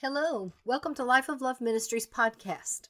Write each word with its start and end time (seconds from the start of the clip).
Hello, 0.00 0.52
welcome 0.64 0.94
to 0.94 1.02
Life 1.02 1.28
of 1.28 1.40
Love 1.40 1.60
Ministries 1.60 2.06
podcast. 2.06 2.82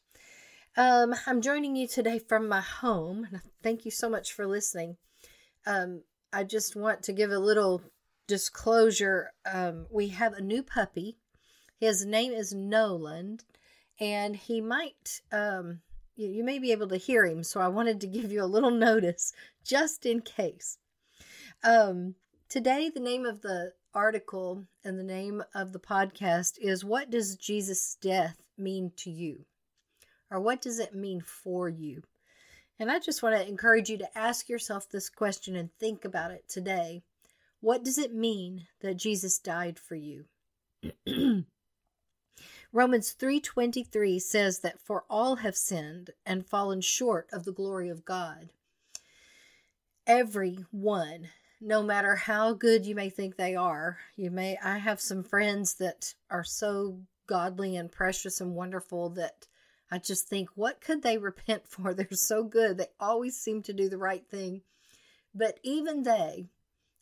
Um, 0.76 1.14
I'm 1.26 1.40
joining 1.40 1.74
you 1.74 1.88
today 1.88 2.18
from 2.18 2.46
my 2.46 2.60
home. 2.60 3.40
Thank 3.62 3.86
you 3.86 3.90
so 3.90 4.10
much 4.10 4.34
for 4.34 4.46
listening. 4.46 4.98
Um, 5.64 6.02
I 6.34 6.44
just 6.44 6.76
want 6.76 7.02
to 7.04 7.14
give 7.14 7.30
a 7.30 7.38
little 7.38 7.80
disclosure. 8.26 9.32
Um, 9.50 9.86
we 9.90 10.08
have 10.08 10.34
a 10.34 10.42
new 10.42 10.62
puppy. 10.62 11.16
His 11.80 12.04
name 12.04 12.32
is 12.32 12.52
Nolan, 12.52 13.38
and 13.98 14.36
he 14.36 14.60
might, 14.60 15.22
um, 15.32 15.80
you, 16.14 16.28
you 16.28 16.44
may 16.44 16.58
be 16.58 16.72
able 16.72 16.88
to 16.88 16.98
hear 16.98 17.24
him. 17.24 17.42
So 17.42 17.58
I 17.58 17.68
wanted 17.68 18.02
to 18.02 18.06
give 18.06 18.30
you 18.30 18.44
a 18.44 18.44
little 18.44 18.70
notice 18.88 19.32
just 19.64 20.04
in 20.04 20.20
case. 20.20 20.76
Um, 21.64 22.16
today, 22.50 22.90
the 22.90 23.00
name 23.00 23.24
of 23.24 23.40
the 23.40 23.72
article 23.98 24.62
and 24.84 24.96
the 24.96 25.02
name 25.02 25.42
of 25.56 25.72
the 25.72 25.80
podcast 25.80 26.56
is 26.60 26.84
What 26.84 27.10
Does 27.10 27.34
Jesus' 27.34 27.96
Death 28.00 28.44
Mean 28.56 28.92
to 28.98 29.10
You? 29.10 29.44
Or 30.30 30.38
what 30.38 30.62
does 30.62 30.78
it 30.78 30.94
mean 30.94 31.20
for 31.20 31.68
you? 31.68 32.04
And 32.78 32.92
I 32.92 33.00
just 33.00 33.24
want 33.24 33.34
to 33.34 33.48
encourage 33.48 33.90
you 33.90 33.98
to 33.98 34.16
ask 34.18 34.48
yourself 34.48 34.88
this 34.88 35.08
question 35.08 35.56
and 35.56 35.70
think 35.80 36.04
about 36.04 36.30
it 36.30 36.44
today. 36.48 37.02
What 37.60 37.82
does 37.82 37.98
it 37.98 38.14
mean 38.14 38.68
that 38.82 38.98
Jesus 38.98 39.36
died 39.40 39.80
for 39.80 39.96
you? 39.96 40.26
Romans 42.72 43.16
3:23 43.18 44.22
says 44.22 44.60
that 44.60 44.78
for 44.80 45.06
all 45.10 45.36
have 45.36 45.56
sinned 45.56 46.10
and 46.24 46.46
fallen 46.46 46.82
short 46.82 47.26
of 47.32 47.44
the 47.44 47.52
glory 47.52 47.88
of 47.88 48.04
God. 48.04 48.50
Every 50.06 50.64
one 50.70 51.30
no 51.60 51.82
matter 51.82 52.14
how 52.14 52.52
good 52.52 52.86
you 52.86 52.94
may 52.94 53.10
think 53.10 53.36
they 53.36 53.54
are. 53.54 53.98
You 54.16 54.30
may 54.30 54.58
I 54.62 54.78
have 54.78 55.00
some 55.00 55.22
friends 55.22 55.74
that 55.74 56.14
are 56.30 56.44
so 56.44 57.00
godly 57.26 57.76
and 57.76 57.90
precious 57.90 58.40
and 58.40 58.54
wonderful 58.54 59.10
that 59.10 59.46
I 59.90 59.98
just 59.98 60.28
think 60.28 60.50
what 60.54 60.80
could 60.80 61.02
they 61.02 61.18
repent 61.18 61.66
for? 61.68 61.94
They're 61.94 62.08
so 62.12 62.44
good. 62.44 62.78
They 62.78 62.88
always 63.00 63.36
seem 63.36 63.62
to 63.62 63.72
do 63.72 63.88
the 63.88 63.98
right 63.98 64.24
thing. 64.28 64.62
But 65.34 65.58
even 65.62 66.02
they 66.02 66.48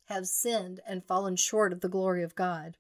have 0.07 0.27
sinned 0.27 0.81
and 0.87 1.05
fallen 1.05 1.37
short 1.37 1.73
of 1.73 1.81
the 1.81 1.89
glory 1.89 2.23
of 2.23 2.35
God. 2.35 2.77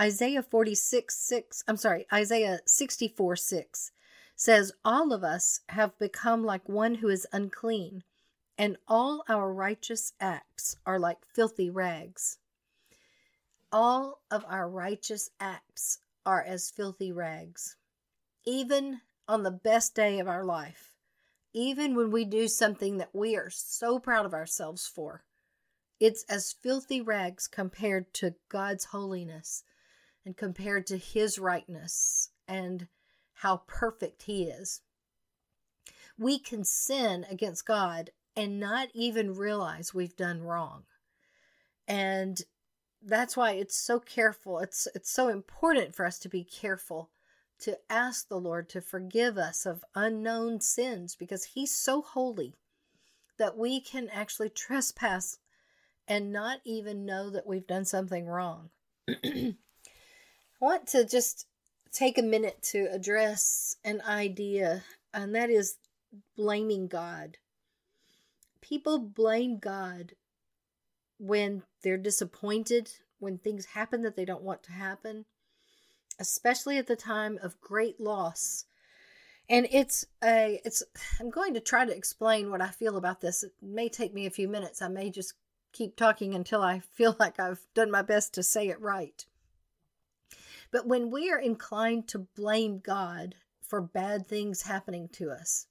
Isaiah 0.00 0.42
46 0.42 1.14
6, 1.16 1.64
I'm 1.68 1.76
sorry, 1.76 2.06
Isaiah 2.12 2.60
64 2.66 3.36
6 3.36 3.92
says, 4.34 4.72
All 4.84 5.12
of 5.12 5.22
us 5.22 5.60
have 5.68 5.98
become 5.98 6.42
like 6.44 6.68
one 6.68 6.96
who 6.96 7.08
is 7.08 7.26
unclean 7.32 8.02
and 8.60 8.76
all 8.86 9.24
our 9.26 9.50
righteous 9.50 10.12
acts 10.20 10.76
are 10.84 10.98
like 10.98 11.24
filthy 11.24 11.70
rags. 11.70 12.36
All 13.72 14.20
of 14.30 14.44
our 14.46 14.68
righteous 14.68 15.30
acts 15.40 16.00
are 16.26 16.42
as 16.42 16.70
filthy 16.70 17.10
rags. 17.10 17.76
Even 18.44 19.00
on 19.26 19.44
the 19.44 19.50
best 19.50 19.94
day 19.94 20.18
of 20.18 20.28
our 20.28 20.44
life, 20.44 20.92
even 21.54 21.94
when 21.94 22.10
we 22.10 22.26
do 22.26 22.46
something 22.48 22.98
that 22.98 23.14
we 23.14 23.34
are 23.34 23.48
so 23.48 23.98
proud 23.98 24.26
of 24.26 24.34
ourselves 24.34 24.86
for, 24.86 25.24
it's 25.98 26.24
as 26.24 26.52
filthy 26.52 27.00
rags 27.00 27.48
compared 27.48 28.12
to 28.12 28.34
God's 28.50 28.84
holiness 28.84 29.64
and 30.26 30.36
compared 30.36 30.86
to 30.88 30.98
His 30.98 31.38
rightness 31.38 32.28
and 32.46 32.88
how 33.36 33.62
perfect 33.66 34.24
He 34.24 34.42
is. 34.42 34.82
We 36.18 36.38
can 36.38 36.62
sin 36.62 37.24
against 37.30 37.64
God 37.64 38.10
and 38.40 38.58
not 38.58 38.88
even 38.94 39.34
realize 39.34 39.92
we've 39.92 40.16
done 40.16 40.42
wrong. 40.42 40.84
And 41.86 42.40
that's 43.02 43.36
why 43.36 43.52
it's 43.52 43.76
so 43.76 44.00
careful. 44.00 44.60
It's 44.60 44.88
it's 44.94 45.12
so 45.12 45.28
important 45.28 45.94
for 45.94 46.06
us 46.06 46.18
to 46.20 46.28
be 46.30 46.42
careful 46.42 47.10
to 47.60 47.78
ask 47.90 48.28
the 48.28 48.40
Lord 48.40 48.70
to 48.70 48.80
forgive 48.80 49.36
us 49.36 49.66
of 49.66 49.84
unknown 49.94 50.62
sins 50.62 51.14
because 51.14 51.44
he's 51.44 51.76
so 51.76 52.00
holy 52.00 52.56
that 53.36 53.58
we 53.58 53.78
can 53.78 54.08
actually 54.08 54.48
trespass 54.48 55.36
and 56.08 56.32
not 56.32 56.60
even 56.64 57.04
know 57.04 57.28
that 57.28 57.46
we've 57.46 57.66
done 57.66 57.84
something 57.84 58.24
wrong. 58.24 58.70
I 59.08 59.54
want 60.62 60.86
to 60.88 61.04
just 61.04 61.46
take 61.92 62.16
a 62.16 62.22
minute 62.22 62.62
to 62.70 62.88
address 62.90 63.76
an 63.84 64.00
idea, 64.08 64.82
and 65.12 65.34
that 65.34 65.50
is 65.50 65.76
blaming 66.36 66.88
God 66.88 67.36
people 68.70 69.00
blame 69.00 69.58
God 69.58 70.12
when 71.18 71.64
they're 71.82 71.98
disappointed, 71.98 72.90
when 73.18 73.36
things 73.36 73.66
happen 73.66 74.02
that 74.02 74.14
they 74.14 74.24
don't 74.24 74.44
want 74.44 74.62
to 74.62 74.72
happen, 74.72 75.24
especially 76.20 76.78
at 76.78 76.86
the 76.86 76.96
time 76.96 77.38
of 77.42 77.60
great 77.60 78.00
loss. 78.00 78.64
And 79.48 79.66
it's 79.72 80.06
a 80.22 80.60
it's 80.64 80.84
I'm 81.18 81.30
going 81.30 81.54
to 81.54 81.60
try 81.60 81.84
to 81.84 81.94
explain 81.94 82.50
what 82.50 82.62
I 82.62 82.68
feel 82.68 82.96
about 82.96 83.20
this. 83.20 83.42
It 83.42 83.52
may 83.60 83.88
take 83.88 84.14
me 84.14 84.24
a 84.24 84.30
few 84.30 84.46
minutes. 84.46 84.80
I 84.80 84.88
may 84.88 85.10
just 85.10 85.34
keep 85.72 85.96
talking 85.96 86.34
until 86.34 86.62
I 86.62 86.78
feel 86.92 87.16
like 87.18 87.40
I've 87.40 87.66
done 87.74 87.90
my 87.90 88.02
best 88.02 88.32
to 88.34 88.44
say 88.44 88.68
it 88.68 88.80
right. 88.80 89.26
But 90.70 90.86
when 90.86 91.10
we 91.10 91.32
are 91.32 91.40
inclined 91.40 92.06
to 92.08 92.20
blame 92.20 92.78
God 92.78 93.34
for 93.60 93.80
bad 93.80 94.28
things 94.28 94.62
happening 94.62 95.08
to 95.14 95.32
us, 95.32 95.66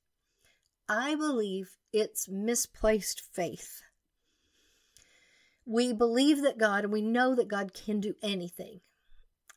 I 0.89 1.13
believe 1.13 1.77
it's 1.93 2.27
misplaced 2.27 3.21
faith. 3.21 3.83
We 5.63 5.93
believe 5.93 6.41
that 6.41 6.57
God 6.57 6.83
and 6.83 6.91
we 6.91 7.03
know 7.03 7.35
that 7.35 7.47
God 7.47 7.73
can 7.75 7.99
do 7.99 8.15
anything. 8.23 8.81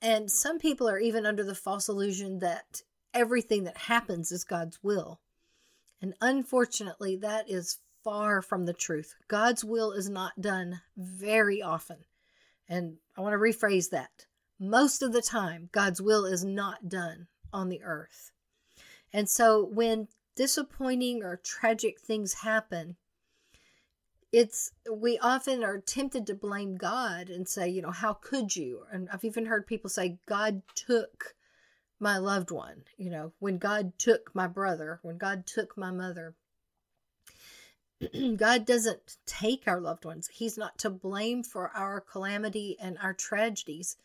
And 0.02 0.30
some 0.30 0.58
people 0.58 0.88
are 0.88 0.98
even 0.98 1.24
under 1.24 1.42
the 1.42 1.54
false 1.54 1.88
illusion 1.88 2.40
that 2.40 2.82
everything 3.14 3.64
that 3.64 3.78
happens 3.78 4.30
is 4.30 4.44
God's 4.44 4.78
will. 4.82 5.20
And 6.02 6.14
unfortunately, 6.20 7.16
that 7.16 7.48
is 7.48 7.78
far 8.04 8.42
from 8.42 8.66
the 8.66 8.74
truth. 8.74 9.14
God's 9.28 9.64
will 9.64 9.92
is 9.92 10.10
not 10.10 10.40
done 10.40 10.82
very 10.96 11.62
often. 11.62 11.98
And 12.68 12.96
I 13.16 13.22
want 13.22 13.32
to 13.32 13.38
rephrase 13.38 13.90
that. 13.90 14.26
Most 14.58 15.02
of 15.02 15.12
the 15.12 15.22
time, 15.22 15.70
God's 15.72 16.02
will 16.02 16.26
is 16.26 16.44
not 16.44 16.88
done 16.88 17.28
on 17.52 17.68
the 17.68 17.82
earth. 17.82 18.32
And 19.12 19.30
so 19.30 19.64
when 19.64 20.08
disappointing 20.34 21.22
or 21.22 21.36
tragic 21.36 22.00
things 22.00 22.34
happen, 22.34 22.96
it's 24.32 24.72
we 24.90 25.18
often 25.18 25.62
are 25.62 25.78
tempted 25.78 26.26
to 26.26 26.34
blame 26.34 26.76
God 26.76 27.28
and 27.28 27.46
say, 27.46 27.68
you 27.68 27.82
know, 27.82 27.90
how 27.90 28.14
could 28.14 28.56
you? 28.56 28.84
And 28.90 29.08
I've 29.12 29.24
even 29.24 29.46
heard 29.46 29.66
people 29.66 29.90
say, 29.90 30.18
God 30.26 30.62
took 30.74 31.34
my 32.00 32.18
loved 32.18 32.50
one, 32.50 32.82
you 32.96 33.10
know, 33.10 33.32
when 33.38 33.58
God 33.58 33.92
took 33.98 34.34
my 34.34 34.46
brother, 34.46 34.98
when 35.02 35.18
God 35.18 35.46
took 35.46 35.76
my 35.76 35.90
mother. 35.90 36.34
God 38.36 38.66
doesn't 38.66 39.18
take 39.26 39.68
our 39.68 39.80
loved 39.80 40.04
ones. 40.04 40.28
He's 40.32 40.58
not 40.58 40.78
to 40.78 40.90
blame 40.90 41.44
for 41.44 41.70
our 41.76 42.00
calamity 42.00 42.76
and 42.80 42.98
our 43.00 43.14
tragedies. 43.14 43.96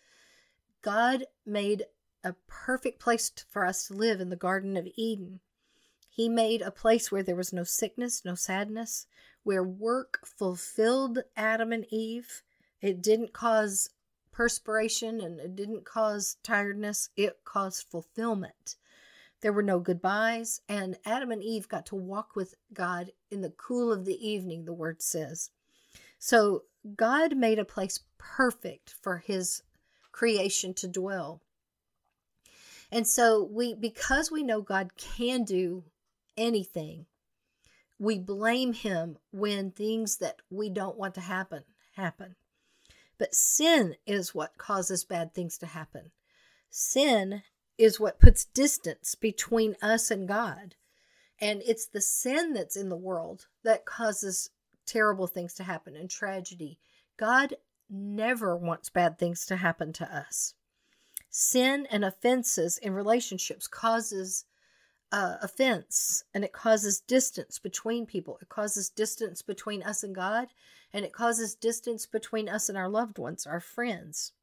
God 0.83 1.25
made 1.45 1.85
a 2.23 2.35
perfect 2.47 2.99
place 2.99 3.31
for 3.49 3.65
us 3.65 3.87
to 3.87 3.93
live 3.93 4.21
in 4.21 4.29
the 4.29 4.35
Garden 4.35 4.77
of 4.77 4.87
Eden. 4.95 5.39
He 6.17 6.29
made 6.29 6.63
a 6.63 6.71
place 6.71 7.11
where 7.11 7.21
there 7.21 7.35
was 7.35 7.53
no 7.53 7.63
sickness, 7.63 8.25
no 8.25 8.33
sadness, 8.33 9.05
where 9.43 9.63
work 9.63 10.25
fulfilled 10.25 11.19
Adam 11.35 11.71
and 11.71 11.85
Eve. 11.91 12.41
It 12.81 13.03
didn't 13.03 13.33
cause 13.33 13.91
perspiration 14.31 15.21
and 15.21 15.39
it 15.39 15.55
didn't 15.55 15.85
cause 15.85 16.37
tiredness, 16.41 17.09
it 17.15 17.43
caused 17.45 17.85
fulfillment. 17.91 18.77
There 19.41 19.53
were 19.53 19.61
no 19.61 19.79
goodbyes, 19.79 20.59
and 20.67 20.97
Adam 21.05 21.29
and 21.31 21.43
Eve 21.43 21.67
got 21.67 21.85
to 21.87 21.95
walk 21.95 22.35
with 22.35 22.55
God 22.73 23.11
in 23.29 23.41
the 23.41 23.51
cool 23.51 23.93
of 23.93 24.05
the 24.05 24.27
evening, 24.27 24.65
the 24.65 24.73
word 24.73 25.03
says. 25.03 25.51
So 26.17 26.63
God 26.95 27.37
made 27.37 27.59
a 27.59 27.63
place 27.63 27.99
perfect 28.17 28.95
for 29.03 29.19
his 29.19 29.61
creation 30.11 30.73
to 30.73 30.87
dwell. 30.87 31.43
And 32.91 33.07
so 33.07 33.43
we 33.43 33.75
because 33.75 34.31
we 34.31 34.41
know 34.41 34.61
God 34.61 34.97
can 34.97 35.43
do 35.43 35.83
anything. 36.37 37.05
We 37.99 38.19
blame 38.19 38.73
him 38.73 39.17
when 39.31 39.71
things 39.71 40.17
that 40.17 40.41
we 40.49 40.69
don't 40.69 40.97
want 40.97 41.15
to 41.15 41.21
happen 41.21 41.63
happen. 41.93 42.35
But 43.17 43.33
sin 43.33 43.95
is 44.05 44.35
what 44.35 44.57
causes 44.57 45.03
bad 45.03 45.33
things 45.33 45.57
to 45.59 45.65
happen. 45.65 46.11
Sin 46.69 47.41
is 47.77 47.99
what 47.99 48.19
puts 48.19 48.45
distance 48.45 49.15
between 49.15 49.75
us 49.81 50.11
and 50.11 50.27
God. 50.27 50.75
And 51.39 51.61
it's 51.65 51.87
the 51.87 52.01
sin 52.01 52.53
that's 52.53 52.75
in 52.75 52.89
the 52.89 52.97
world 52.97 53.47
that 53.63 53.85
causes 53.85 54.49
terrible 54.85 55.27
things 55.27 55.53
to 55.55 55.63
happen 55.63 55.95
and 55.95 56.09
tragedy. 56.09 56.79
God 57.17 57.55
never 57.89 58.55
wants 58.55 58.89
bad 58.89 59.17
things 59.17 59.45
to 59.47 59.55
happen 59.57 59.93
to 59.93 60.15
us. 60.15 60.53
Sin 61.29 61.87
and 61.91 62.03
offenses 62.03 62.77
in 62.77 62.93
relationships 62.93 63.67
causes 63.67 64.45
uh, 65.11 65.37
offense 65.41 66.23
and 66.33 66.43
it 66.43 66.51
causes 66.53 66.99
distance 66.99 67.59
between 67.59 68.05
people. 68.05 68.37
It 68.41 68.49
causes 68.49 68.89
distance 68.89 69.41
between 69.41 69.83
us 69.83 70.03
and 70.03 70.13
God, 70.13 70.49
and 70.93 71.05
it 71.05 71.13
causes 71.13 71.55
distance 71.55 72.05
between 72.05 72.49
us 72.49 72.69
and 72.69 72.77
our 72.77 72.89
loved 72.89 73.17
ones, 73.17 73.45
our 73.47 73.59
friends. 73.59 74.33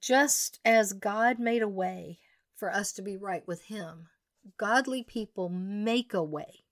just 0.00 0.58
as 0.64 0.92
God 0.92 1.38
made 1.38 1.62
a 1.62 1.68
way 1.68 2.18
for 2.54 2.72
us 2.72 2.92
to 2.92 3.02
be 3.02 3.16
right 3.16 3.46
with 3.46 3.64
Him, 3.64 4.08
godly 4.56 5.02
people 5.02 5.48
make 5.48 6.14
a 6.14 6.22
way 6.22 6.64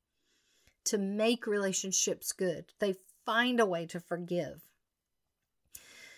to 0.85 0.99
make 0.99 1.47
relationships 1.47 2.33
good. 2.33 2.67
They 2.79 2.97
find 3.25 3.61
a 3.61 3.67
way 3.67 3.87
to 3.87 4.01
forgive. 4.01 4.63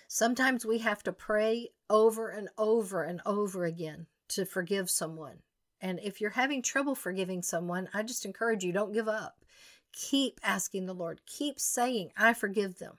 Sometimes 0.08 0.64
we 0.64 0.78
have 0.78 1.02
to 1.04 1.12
pray 1.12 1.70
over 1.90 2.28
and 2.28 2.48
over 2.56 3.02
and 3.02 3.20
over 3.26 3.64
again 3.64 4.06
to 4.28 4.44
forgive 4.44 4.90
someone. 4.90 5.38
And 5.80 6.00
if 6.02 6.20
you're 6.20 6.30
having 6.30 6.62
trouble 6.62 6.94
forgiving 6.94 7.42
someone, 7.42 7.88
I 7.92 8.02
just 8.02 8.24
encourage 8.24 8.64
you 8.64 8.72
don't 8.72 8.92
give 8.92 9.08
up. 9.08 9.44
Keep 9.92 10.40
asking 10.42 10.86
the 10.86 10.94
Lord. 10.94 11.20
Keep 11.26 11.58
saying, 11.58 12.10
I 12.16 12.34
forgive 12.34 12.78
them. 12.78 12.98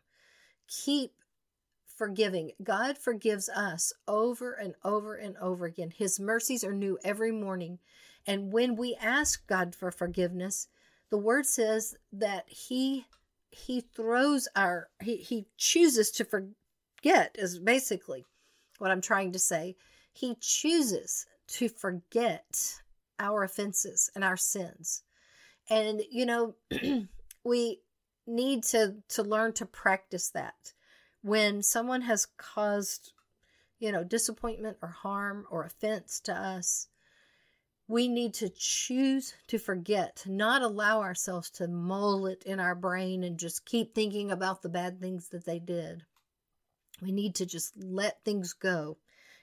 Keep 0.68 1.12
forgiving. 1.97 2.51
God 2.63 2.97
forgives 2.97 3.50
us 3.50 3.91
over 4.07 4.53
and 4.53 4.75
over 4.83 5.15
and 5.15 5.35
over 5.38 5.65
again. 5.65 5.91
His 5.95 6.19
mercies 6.19 6.63
are 6.63 6.74
new 6.74 6.97
every 7.03 7.31
morning. 7.31 7.79
And 8.25 8.51
when 8.51 8.75
we 8.75 8.95
ask 8.95 9.45
God 9.47 9.74
for 9.75 9.91
forgiveness, 9.91 10.68
the 11.09 11.18
word 11.18 11.45
says 11.45 11.95
that 12.12 12.45
he 12.47 13.06
he 13.50 13.81
throws 13.81 14.47
our 14.56 14.89
he, 15.01 15.18
he 15.18 15.47
chooses 15.57 16.12
to 16.12 16.25
forget 16.25 17.35
is 17.35 17.59
basically 17.59 18.25
what 18.77 18.91
I'm 18.91 19.01
trying 19.01 19.31
to 19.31 19.39
say. 19.39 19.75
He 20.12 20.35
chooses 20.39 21.25
to 21.48 21.70
forget 21.70 22.82
our 23.20 23.44
offenses 23.44 24.12
and 24.16 24.24
our 24.24 24.38
sins. 24.38 25.04
And 25.70 26.02
you 26.10 26.26
know, 26.26 26.56
we 27.44 27.82
need 28.26 28.64
to 28.64 28.96
to 29.10 29.24
learn 29.24 29.54
to 29.54 29.66
practice 29.66 30.30
that 30.32 30.74
when 31.22 31.62
someone 31.62 32.02
has 32.02 32.28
caused, 32.38 33.12
you 33.80 33.92
know, 33.92 34.04
disappointment 34.04 34.78
or 34.82 34.90
harm 34.90 35.46
or 35.50 35.64
offense 35.64 36.20
to 36.22 36.34
us, 36.34 36.88
we 37.88 38.08
need 38.08 38.34
to 38.36 38.50
choose 38.50 39.34
to 39.48 39.58
forget, 39.58 40.24
not 40.26 40.62
allow 40.62 41.02
ourselves 41.02 41.50
to 41.52 41.68
mull 41.68 42.28
it 42.28 42.44
in 42.44 42.60
our 42.60 42.76
brain 42.76 43.24
and 43.24 43.40
just 43.40 43.66
keep 43.66 43.96
thinking 43.96 44.32
about 44.32 44.62
the 44.62 44.70
bad 44.70 45.00
things 45.00 45.30
that 45.30 45.46
they 45.46 45.60
did. 45.60 46.04
We 47.02 47.12
need 47.12 47.36
to 47.36 47.46
just 47.46 47.74
let 47.78 48.24
things 48.24 48.54
go. 48.54 48.98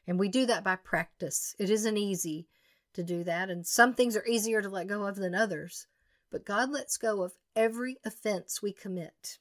And 0.07 0.19
we 0.19 0.29
do 0.29 0.47
that 0.47 0.65
by 0.65 0.77
practice. 0.77 1.55
It 1.59 1.71
isn't 1.71 1.97
easy 1.97 2.47
to 2.93 3.03
do 3.03 3.25
that. 3.25 3.51
And 3.51 3.67
some 3.67 3.95
things 3.95 4.17
are 4.17 4.27
easier 4.27 4.63
to 4.63 4.69
let 4.69 4.87
go 4.87 5.05
of 5.05 5.17
than 5.17 5.35
others. 5.35 5.87
But 6.31 6.45
God 6.45 6.71
lets 6.71 6.97
go 6.97 7.23
of 7.23 7.35
every 7.55 7.97
offense 8.05 8.63
we 8.63 8.73
commit. 8.73 9.39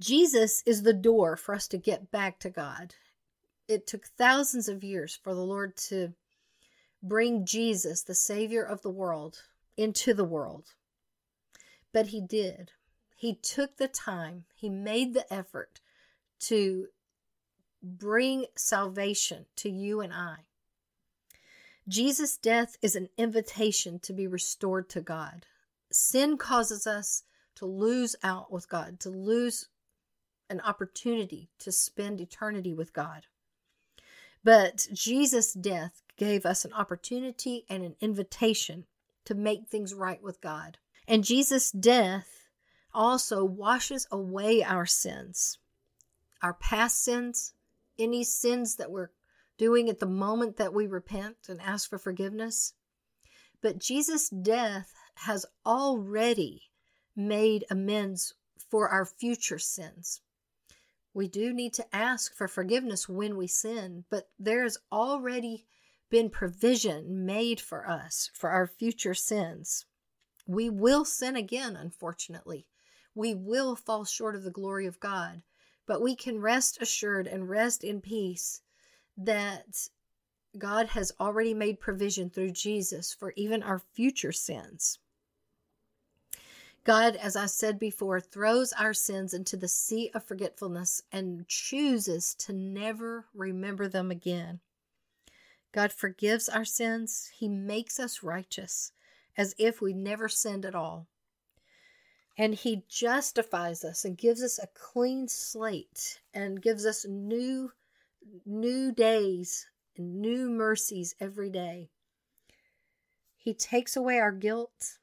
Jesus 0.00 0.62
is 0.64 0.82
the 0.82 0.92
door 0.92 1.36
for 1.36 1.54
us 1.54 1.68
to 1.68 1.78
get 1.78 2.10
back 2.10 2.38
to 2.40 2.50
God. 2.50 2.94
It 3.68 3.86
took 3.86 4.06
thousands 4.06 4.68
of 4.68 4.82
years 4.82 5.18
for 5.22 5.34
the 5.34 5.44
Lord 5.44 5.76
to 5.88 6.14
bring 7.02 7.44
Jesus, 7.44 8.02
the 8.02 8.14
Savior 8.14 8.62
of 8.62 8.82
the 8.82 8.90
world, 8.90 9.42
into 9.76 10.14
the 10.14 10.24
world. 10.24 10.74
But 11.92 12.08
He 12.08 12.20
did. 12.20 12.72
He 13.14 13.34
took 13.34 13.76
the 13.76 13.88
time, 13.88 14.44
He 14.54 14.70
made 14.70 15.12
the 15.12 15.30
effort 15.32 15.80
to 16.40 16.88
bring 17.82 18.46
salvation 18.56 19.46
to 19.56 19.70
you 19.70 20.00
and 20.00 20.12
I. 20.12 20.36
Jesus' 21.88 22.36
death 22.36 22.76
is 22.82 22.94
an 22.94 23.08
invitation 23.16 23.98
to 24.00 24.12
be 24.12 24.26
restored 24.26 24.88
to 24.90 25.00
God. 25.00 25.46
Sin 25.90 26.36
causes 26.36 26.86
us 26.86 27.24
to 27.56 27.66
lose 27.66 28.14
out 28.22 28.52
with 28.52 28.68
God, 28.68 29.00
to 29.00 29.10
lose 29.10 29.68
an 30.48 30.60
opportunity 30.60 31.48
to 31.58 31.72
spend 31.72 32.20
eternity 32.20 32.74
with 32.74 32.92
God. 32.92 33.26
But 34.42 34.88
Jesus' 34.92 35.52
death 35.52 36.02
gave 36.16 36.46
us 36.46 36.64
an 36.64 36.72
opportunity 36.72 37.64
and 37.68 37.82
an 37.82 37.96
invitation 38.00 38.86
to 39.24 39.34
make 39.34 39.68
things 39.68 39.94
right 39.94 40.22
with 40.22 40.40
God. 40.40 40.78
And 41.06 41.24
Jesus' 41.24 41.70
death 41.70 42.44
also 42.92 43.44
washes 43.44 44.06
away 44.10 44.62
our 44.62 44.86
sins, 44.86 45.58
our 46.42 46.54
past 46.54 47.02
sins, 47.02 47.52
any 48.00 48.24
sins 48.24 48.76
that 48.76 48.90
we're 48.90 49.10
doing 49.58 49.88
at 49.88 50.00
the 50.00 50.06
moment 50.06 50.56
that 50.56 50.72
we 50.72 50.86
repent 50.86 51.36
and 51.48 51.60
ask 51.60 51.88
for 51.88 51.98
forgiveness. 51.98 52.72
But 53.62 53.78
Jesus' 53.78 54.30
death 54.30 54.92
has 55.16 55.44
already 55.66 56.70
made 57.14 57.64
amends 57.70 58.34
for 58.70 58.88
our 58.88 59.04
future 59.04 59.58
sins. 59.58 60.22
We 61.12 61.28
do 61.28 61.52
need 61.52 61.74
to 61.74 61.94
ask 61.94 62.34
for 62.34 62.48
forgiveness 62.48 63.08
when 63.08 63.36
we 63.36 63.46
sin, 63.46 64.04
but 64.10 64.30
there 64.38 64.62
has 64.62 64.78
already 64.90 65.66
been 66.08 66.30
provision 66.30 67.26
made 67.26 67.60
for 67.60 67.88
us 67.88 68.30
for 68.32 68.50
our 68.50 68.66
future 68.66 69.14
sins. 69.14 69.86
We 70.46 70.70
will 70.70 71.04
sin 71.04 71.36
again, 71.36 71.76
unfortunately. 71.76 72.66
We 73.14 73.34
will 73.34 73.76
fall 73.76 74.04
short 74.04 74.36
of 74.36 74.42
the 74.42 74.50
glory 74.50 74.86
of 74.86 75.00
God, 75.00 75.42
but 75.90 76.00
we 76.00 76.14
can 76.14 76.40
rest 76.40 76.80
assured 76.80 77.26
and 77.26 77.50
rest 77.50 77.82
in 77.82 78.00
peace 78.00 78.62
that 79.16 79.88
God 80.56 80.86
has 80.90 81.10
already 81.18 81.52
made 81.52 81.80
provision 81.80 82.30
through 82.30 82.52
Jesus 82.52 83.12
for 83.12 83.32
even 83.34 83.60
our 83.64 83.80
future 83.80 84.30
sins. 84.30 85.00
God, 86.84 87.16
as 87.16 87.34
I 87.34 87.46
said 87.46 87.80
before, 87.80 88.20
throws 88.20 88.72
our 88.74 88.94
sins 88.94 89.34
into 89.34 89.56
the 89.56 89.66
sea 89.66 90.12
of 90.14 90.22
forgetfulness 90.22 91.02
and 91.10 91.48
chooses 91.48 92.36
to 92.36 92.52
never 92.52 93.26
remember 93.34 93.88
them 93.88 94.12
again. 94.12 94.60
God 95.72 95.92
forgives 95.92 96.48
our 96.48 96.64
sins. 96.64 97.32
He 97.34 97.48
makes 97.48 97.98
us 97.98 98.22
righteous 98.22 98.92
as 99.36 99.56
if 99.58 99.80
we 99.80 99.92
never 99.92 100.28
sinned 100.28 100.64
at 100.64 100.76
all. 100.76 101.08
And 102.40 102.54
He 102.54 102.84
justifies 102.88 103.84
us 103.84 104.04
and 104.04 104.16
gives 104.16 104.42
us 104.42 104.58
a 104.58 104.68
clean 104.68 105.28
slate 105.28 106.20
and 106.32 106.62
gives 106.62 106.86
us 106.86 107.04
new, 107.04 107.72
new 108.46 108.92
days 108.92 109.66
and 109.96 110.22
new 110.22 110.48
mercies 110.48 111.14
every 111.20 111.50
day. 111.50 111.90
He 113.36 113.52
takes 113.52 113.94
away 113.94 114.18
our 114.18 114.32
guilt 114.32 114.98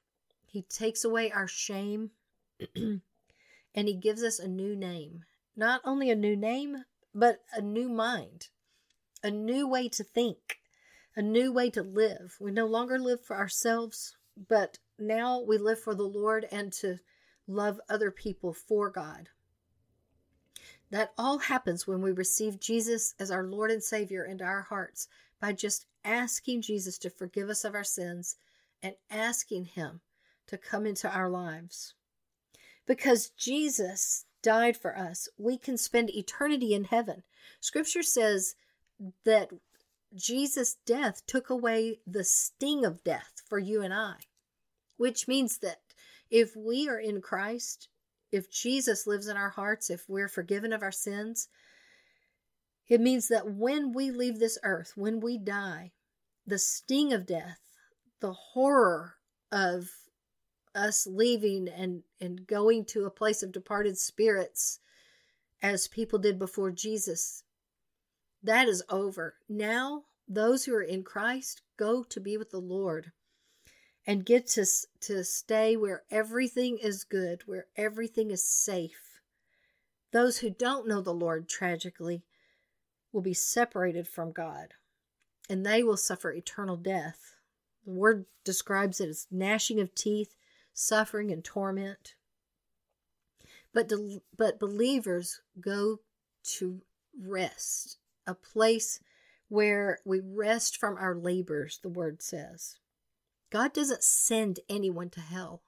he 0.58 0.64
takes 0.64 1.04
away 1.04 1.30
our 1.32 1.48
shame 1.48 2.12
and 2.76 3.02
He 3.76 3.94
gives 3.94 4.24
us 4.24 4.40
a 4.40 4.48
new 4.48 4.76
name. 4.76 5.26
Not 5.56 5.82
only 5.84 6.10
a 6.10 6.16
new 6.16 6.36
name, 6.36 6.86
but 7.14 7.44
a 7.54 7.62
new 7.62 7.90
mind, 7.90 8.48
a 9.22 9.30
new 9.30 9.68
way 9.68 9.90
to 9.90 10.04
think, 10.04 10.62
a 11.16 11.22
new 11.22 11.52
way 11.52 11.70
to 11.70 11.84
live. 11.84 12.38
We 12.40 12.52
no 12.52 12.66
longer 12.66 12.98
live 12.98 13.24
for 13.24 13.36
ourselves, 13.36 14.16
but 14.36 14.80
now 14.98 15.42
we 15.42 15.58
live 15.58 15.80
for 15.80 15.94
the 15.94 16.08
Lord 16.08 16.48
and 16.52 16.74
to 16.74 16.98
love 17.48 17.80
other 17.90 18.12
people 18.12 18.54
for 18.54 18.90
God. 18.90 19.30
That 20.90 21.14
all 21.18 21.40
happens 21.40 21.88
when 21.88 22.02
we 22.02 22.12
receive 22.12 22.60
Jesus 22.60 23.14
as 23.20 23.32
our 23.32 23.44
Lord 23.44 23.72
and 23.72 23.84
Savior 23.84 24.24
into 24.24 24.44
our 24.44 24.62
hearts 24.62 25.08
by 25.40 25.54
just 25.54 25.86
asking 26.06 26.62
Jesus 26.62 26.98
to 27.00 27.10
forgive 27.10 27.50
us 27.50 27.66
of 27.66 27.76
our 27.76 27.84
sins 27.84 28.38
and 28.82 28.96
asking 29.10 29.66
Him 29.66 30.02
to 30.48 30.58
come 30.58 30.86
into 30.86 31.10
our 31.10 31.30
lives. 31.30 31.94
Because 32.86 33.30
Jesus 33.30 34.26
died 34.42 34.78
for 34.78 34.98
us, 34.98 35.28
we 35.38 35.58
can 35.58 35.78
spend 35.78 36.10
eternity 36.10 36.74
in 36.74 36.86
heaven. 36.86 37.24
Scripture 37.60 38.04
says 38.04 38.56
that 39.26 39.52
Jesus' 40.16 40.78
death 40.86 41.26
took 41.28 41.50
away 41.50 42.00
the 42.08 42.24
sting 42.24 42.86
of 42.86 43.04
death 43.04 43.42
for 43.46 43.60
you 43.60 43.82
and 43.82 43.94
I, 43.94 44.16
which 44.96 45.28
means 45.28 45.58
that 45.60 45.82
if 46.30 46.56
we 46.56 46.90
are 46.90 47.00
in 47.00 47.22
Christ, 47.22 47.90
if 48.32 48.52
Jesus 48.52 49.08
lives 49.08 49.28
in 49.28 49.38
our 49.38 49.50
hearts, 49.50 49.90
if 49.90 50.04
we're 50.08 50.28
forgiven 50.28 50.74
of 50.74 50.84
our 50.84 50.92
sins, 50.92 51.48
it 52.88 53.02
means 53.02 53.28
that 53.28 53.50
when 53.50 53.94
we 53.94 54.12
leave 54.12 54.40
this 54.40 54.58
earth, 54.64 54.94
when 54.96 55.20
we 55.20 55.38
die, 55.38 55.92
the 56.46 56.60
sting 56.60 57.14
of 57.14 57.26
death, 57.26 57.60
the 58.20 58.34
horror 58.34 59.16
of 59.52 59.90
us 60.74 61.08
leaving 61.08 61.68
and 61.68 62.04
and 62.22 62.46
going 62.46 62.86
to 62.86 63.06
a 63.06 63.12
place 63.12 63.42
of 63.42 63.52
departed 63.52 63.98
spirits 63.98 64.80
as 65.62 65.88
people 65.88 66.20
did 66.20 66.38
before 66.38 66.72
Jesus 66.72 67.44
that 68.44 68.68
is 68.68 68.84
over. 68.90 69.36
Now 69.50 70.04
those 70.28 70.66
who 70.66 70.76
are 70.76 70.84
in 70.84 71.04
Christ 71.04 71.62
go 71.78 72.04
to 72.04 72.20
be 72.20 72.38
with 72.38 72.52
the 72.52 72.60
Lord 72.60 73.12
and 74.08 74.26
get 74.26 74.48
to 74.48 74.66
to 75.02 75.24
stay 75.24 75.76
where 75.76 76.04
everything 76.10 76.80
is 76.80 77.04
good 77.04 77.44
where 77.46 77.68
everything 77.76 78.32
is 78.32 78.44
safe 78.44 79.22
those 80.12 80.40
who 80.40 80.50
don't 80.50 80.88
know 80.88 81.02
the 81.02 81.14
Lord 81.14 81.48
tragically 81.48 82.24
will 83.12 83.22
be 83.22 83.34
separated 83.34 84.08
from 84.08 84.32
God 84.32 84.74
and 85.50 85.64
they 85.66 85.84
will 85.84 85.98
suffer 85.98 86.32
eternal 86.32 86.78
death 86.78 87.36
the 87.86 87.92
word 87.92 88.26
describes 88.44 89.00
it 89.00 89.10
as 89.10 89.28
gnashing 89.30 89.80
of 89.80 89.94
teeth 89.94 90.34
suffering 90.78 91.32
and 91.32 91.44
torment. 91.44 92.14
But, 93.74 93.92
but 94.38 94.60
believers 94.60 95.42
go 95.60 96.00
to 96.58 96.82
rest 97.20 97.98
a 98.26 98.34
place 98.34 99.00
where 99.50 100.00
we 100.06 100.20
rest 100.20 100.78
from 100.78 100.98
our 100.98 101.16
labors, 101.16 101.80
the 101.82 101.90
word 101.90 102.22
says. 102.22 102.78
God 103.50 103.74
doesn't 103.74 104.04
send 104.04 104.60
anyone 104.70 105.10
to 105.12 105.22
hell. 105.22 105.64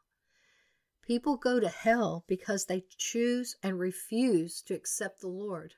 People 1.02 1.38
go 1.38 1.60
to 1.60 1.70
hell 1.70 2.24
because 2.28 2.66
they 2.66 2.84
choose 2.98 3.56
and 3.64 3.80
refuse 3.80 4.62
to 4.64 4.76
accept 4.76 5.22
the 5.22 5.28
Lord. 5.28 5.74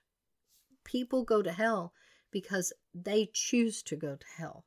People 0.84 1.24
go 1.24 1.42
to 1.42 1.52
hell 1.52 1.94
because 2.32 2.74
they 2.94 3.30
choose 3.32 3.82
to 3.84 3.96
go 3.96 4.16
to 4.16 4.26
hell. 4.38 4.66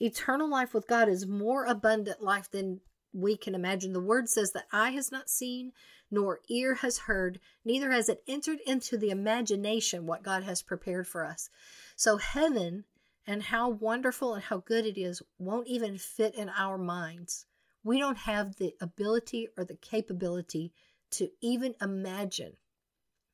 Eternal 0.00 0.48
life 0.48 0.72
with 0.72 0.86
God 0.86 1.08
is 1.08 1.26
more 1.26 1.64
abundant 1.64 2.22
life 2.22 2.50
than 2.50 2.80
we 3.12 3.36
can 3.36 3.54
imagine. 3.54 3.92
The 3.92 4.00
word 4.00 4.28
says 4.28 4.52
that 4.52 4.66
eye 4.72 4.90
has 4.90 5.12
not 5.12 5.30
seen, 5.30 5.72
nor 6.10 6.40
ear 6.48 6.76
has 6.76 6.98
heard, 6.98 7.38
neither 7.64 7.90
has 7.90 8.08
it 8.08 8.22
entered 8.26 8.58
into 8.66 8.96
the 8.96 9.10
imagination 9.10 10.06
what 10.06 10.22
God 10.22 10.42
has 10.42 10.62
prepared 10.62 11.06
for 11.06 11.24
us. 11.24 11.48
So, 11.96 12.16
heaven 12.16 12.84
and 13.26 13.42
how 13.42 13.70
wonderful 13.70 14.34
and 14.34 14.44
how 14.44 14.58
good 14.58 14.84
it 14.84 14.98
is 14.98 15.22
won't 15.38 15.66
even 15.66 15.98
fit 15.98 16.34
in 16.34 16.50
our 16.50 16.76
minds. 16.76 17.46
We 17.82 17.98
don't 17.98 18.18
have 18.18 18.56
the 18.56 18.74
ability 18.80 19.48
or 19.56 19.64
the 19.64 19.76
capability 19.76 20.72
to 21.12 21.30
even 21.40 21.74
imagine 21.80 22.56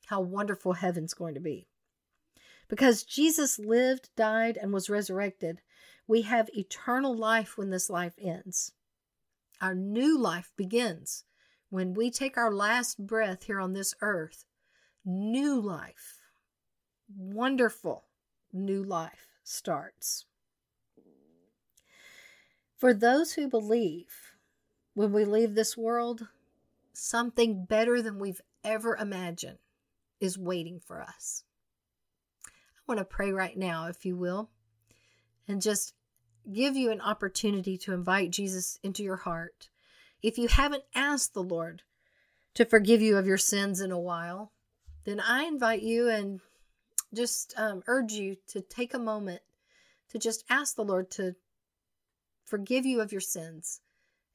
how 0.07 0.21
wonderful 0.21 0.75
heaven's 0.75 1.15
going 1.15 1.35
to 1.35 1.41
be. 1.41 1.69
Because 2.69 3.03
Jesus 3.03 3.59
lived, 3.59 4.11
died, 4.17 4.57
and 4.57 4.73
was 4.73 4.91
resurrected, 4.91 5.61
we 6.07 6.23
have 6.23 6.51
eternal 6.53 7.17
life 7.17 7.57
when 7.57 7.71
this 7.71 7.91
life 7.91 8.15
ends. 8.21 8.73
Our 9.61 9.75
new 9.75 10.19
life 10.19 10.53
begins 10.57 11.25
when 11.69 11.95
we 11.95 12.11
take 12.11 12.37
our 12.37 12.53
last 12.53 13.07
breath 13.07 13.45
here 13.45 13.61
on 13.61 13.73
this 13.73 13.95
earth. 14.01 14.45
New 15.05 15.61
life, 15.61 16.21
wonderful 17.17 18.05
new 18.53 18.83
life 18.83 19.30
starts. 19.43 20.27
For 22.77 22.95
those 22.95 23.33
who 23.35 23.49
believe, 23.49 24.35
when 24.95 25.13
we 25.13 25.25
leave 25.25 25.55
this 25.55 25.77
world, 25.77 26.29
something 26.93 27.65
better 27.65 28.01
than 28.01 28.19
we've 28.19 28.41
ever 28.65 28.97
imagined 28.97 29.59
is 30.19 30.39
waiting 30.39 30.81
for 30.81 31.01
us. 31.03 31.45
I 32.47 32.81
want 32.87 32.99
to 32.99 33.05
pray 33.05 33.33
right 33.33 33.57
now, 33.57 33.87
if 33.87 34.05
you 34.05 34.17
will, 34.17 34.51
and 35.47 35.63
just 35.63 35.95
give 36.51 36.77
you 36.77 36.91
an 36.91 37.01
opportunity 37.01 37.77
to 37.79 37.93
invite 37.93 38.31
Jesus 38.31 38.79
into 38.83 39.03
your 39.03 39.17
heart. 39.17 39.69
If 40.23 40.39
you 40.39 40.49
haven't 40.49 40.85
asked 40.95 41.35
the 41.35 41.43
Lord 41.43 41.83
to 42.55 42.65
forgive 42.65 43.01
you 43.01 43.17
of 43.17 43.27
your 43.27 43.39
sins 43.39 43.81
in 43.81 43.93
a 43.93 43.99
while, 43.99 44.53
then 45.05 45.21
I 45.21 45.45
invite 45.45 45.83
you 45.83 46.09
and 46.09 46.41
just 47.15 47.55
um, 47.57 47.83
urge 47.87 48.13
you 48.13 48.37
to 48.49 48.61
take 48.61 48.95
a 48.95 48.99
moment 48.99 49.43
to 50.11 50.19
just 50.19 50.45
ask 50.51 50.75
the 50.75 50.85
Lord 50.85 51.11
to 51.13 51.37
forgive 52.45 52.85
you 52.85 53.01
of 53.01 53.13
your 53.13 53.21
sins 53.21 53.81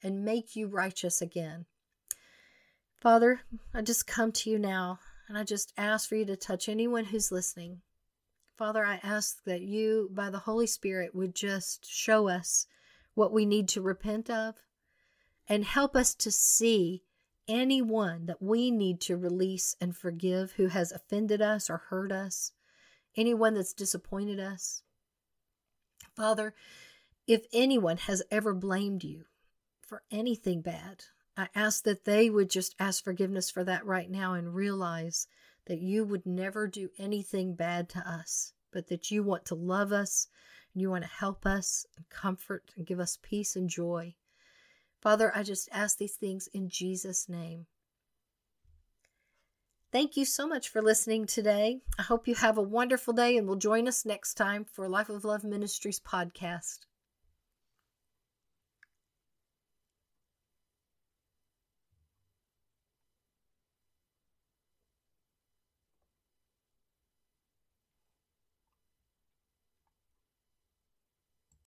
and 0.01 0.24
make 0.24 0.55
you 0.55 0.67
righteous 0.67 1.22
again. 1.22 1.65
Father, 2.96 3.41
I 3.74 3.82
just 3.82 4.08
come 4.08 4.32
to 4.32 4.50
you 4.50 4.58
now 4.58 5.00
and 5.27 5.38
I 5.38 5.44
just 5.44 5.74
ask 5.77 6.08
for 6.08 6.15
you 6.15 6.25
to 6.25 6.36
touch 6.36 6.70
anyone 6.70 7.05
who's 7.05 7.32
listening. 7.32 7.82
Father, 8.58 8.86
I 8.86 9.00
ask 9.03 9.44
that 9.44 9.62
you, 9.62 10.10
by 10.13 10.29
the 10.29 10.39
Holy 10.39 10.67
Spirit, 10.67 11.13
would 11.13 11.36
just 11.36 11.86
show 11.86 12.29
us 12.29 12.67
what 13.13 13.34
we 13.34 13.46
need 13.46 13.67
to 13.70 13.82
repent 13.82 14.29
of 14.29 14.55
and 15.48 15.65
help 15.65 15.96
us 15.96 16.15
to 16.15 16.32
see 16.32 17.03
anyone 17.48 18.25
that 18.27 18.41
we 18.41 18.72
need 18.72 19.01
to 19.01 19.17
release 19.17 19.75
and 19.82 19.96
forgive 19.96 20.53
who 20.53 20.67
has 20.67 20.91
offended 20.91 21.41
us 21.41 21.70
or 21.70 21.77
hurt 21.77 22.12
us, 22.12 22.53
anyone 23.16 23.54
that's 23.54 23.74
disappointed 23.74 24.40
us. 24.40 24.84
Father, 26.16 26.54
if 27.28 27.46
anyone 27.54 27.98
has 27.98 28.24
ever 28.32 28.54
blamed 28.54 29.04
you 29.04 29.26
for 29.82 30.04
anything 30.12 30.62
bad, 30.62 31.06
I 31.38 31.50
ask 31.54 31.84
that 31.84 32.06
they 32.06 32.30
would 32.30 32.50
just 32.50 32.76
ask 32.80 33.04
forgiveness 33.04 33.50
for 33.50 33.64
that 33.64 33.86
right 33.86 34.10
now 34.10 34.34
and 34.34 34.56
realize 34.56 35.28
that 35.66 35.80
you 35.80 36.04
would 36.06 36.26
never 36.26 36.68
do 36.68 36.90
anything 36.98 37.56
bad 37.56 37.90
to 37.90 38.00
us, 38.00 38.54
but 38.72 38.88
that 38.88 39.12
you 39.12 39.24
want 39.24 39.46
to 39.46 39.56
love 39.56 39.92
us 39.92 40.28
and 40.74 40.82
you 40.82 40.90
want 40.90 41.04
to 41.04 41.10
help 41.10 41.46
us 41.46 41.86
and 41.98 42.08
comfort 42.10 42.72
and 42.78 42.86
give 42.86 43.00
us 43.00 43.18
peace 43.22 43.56
and 43.56 43.70
joy. 43.70 44.16
Father, 45.02 45.32
I 45.36 45.44
just 45.44 45.68
ask 45.72 45.98
these 45.98 46.16
things 46.16 46.48
in 46.54 46.70
Jesus' 46.70 47.28
name. 47.28 47.66
Thank 49.96 50.18
you 50.18 50.25
so 50.25 50.46
much 50.46 50.68
for 50.68 50.82
listening 50.82 51.25
today. 51.25 51.80
I 51.98 52.02
hope 52.02 52.28
you 52.28 52.36
have 52.36 52.58
a 52.58 52.62
wonderful 52.62 53.14
day 53.14 53.38
and 53.38 53.48
will 53.48 53.56
join 53.56 53.88
us 53.88 54.04
next 54.04 54.34
time 54.34 54.66
for 54.66 54.90
Life 54.90 55.08
of 55.08 55.24
Love 55.24 55.46
Ministries 55.46 56.02
podcast. 56.02 56.80